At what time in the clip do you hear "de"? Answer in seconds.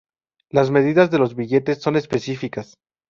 1.11-1.19